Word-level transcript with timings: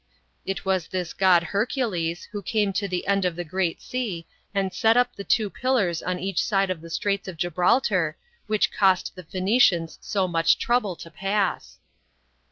It 0.47 0.65
was 0.65 0.87
this 0.87 1.13
god 1.13 1.43
Hercules, 1.43 2.23
who 2.31 2.41
came 2.41 2.73
to 2.73 2.87
the 2.87 3.05
end 3.05 3.23
of 3.23 3.35
the 3.35 3.43
Great 3.43 3.83
Sea, 3.83 4.25
and 4.51 4.73
set 4.73 4.97
up 4.97 5.15
the 5.15 5.23
two 5.23 5.47
pillars 5.47 6.01
on 6.01 6.17
each 6.17 6.43
side 6.43 6.71
of 6.71 6.81
the 6.81 6.89
Straits 6.89 7.27
of 7.27 7.37
Gibraltar, 7.37 8.17
which 8.47 8.71
cost 8.71 9.15
the 9.15 9.21
Phoenicians 9.21 9.99
so 10.01 10.27
much 10.27 10.57
trouble 10.57 10.95
to 10.95 11.11
pass. 11.11 11.77